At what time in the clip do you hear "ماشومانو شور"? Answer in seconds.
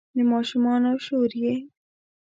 0.31-1.31